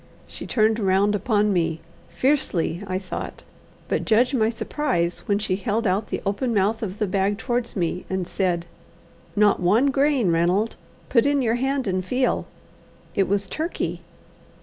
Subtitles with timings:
[0.25, 3.43] She turned round upon me fiercely, I thought,
[3.87, 7.75] but judge my surprise when she held out the open mouth of the bag towards
[7.75, 8.65] me, and said
[9.35, 10.75] "Not one grain, Ranald!
[11.09, 12.47] Put in your hand and feel."
[13.13, 14.01] It was Turkey.